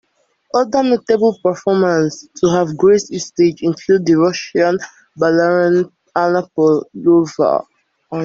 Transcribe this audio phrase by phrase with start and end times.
[0.55, 4.79] Other notable performers to have graced its stage include the Russian
[5.15, 7.65] ballerina Anna Pavlova.